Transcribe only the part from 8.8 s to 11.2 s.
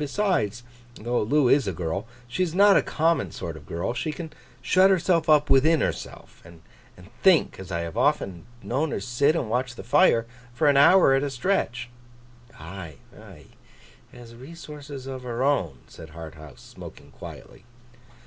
her sit and watch the fire—for an hour